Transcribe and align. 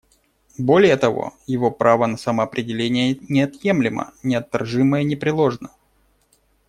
Более 0.57 0.97
того, 0.97 1.35
его 1.45 1.69
право 1.69 2.07
на 2.07 2.17
самоопределение 2.17 3.19
неотъемлемо, 3.29 4.15
неотторжимо 4.23 5.01
и 5.01 5.05
непреложно. 5.05 5.69